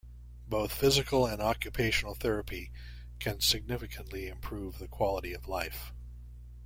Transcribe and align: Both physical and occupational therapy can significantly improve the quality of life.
Both 0.47 0.71
physical 0.71 1.27
and 1.27 1.39
occupational 1.43 2.15
therapy 2.15 2.71
can 3.19 3.39
significantly 3.39 4.29
improve 4.29 4.79
the 4.79 4.87
quality 4.87 5.31
of 5.31 5.47
life. 5.47 5.93